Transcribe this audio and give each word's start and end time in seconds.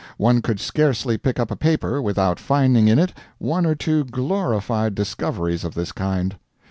One 0.17 0.41
could 0.41 0.59
scarcely 0.59 1.19
pick 1.19 1.39
up 1.39 1.51
a 1.51 1.55
paper 1.55 2.01
without 2.01 2.39
finding 2.39 2.87
in 2.87 2.97
it 2.97 3.13
one 3.37 3.67
or 3.67 3.75
two 3.75 4.03
glorified 4.03 4.95
discoveries 4.95 5.63
of 5.63 5.75
this 5.75 5.91
kind. 5.91 6.37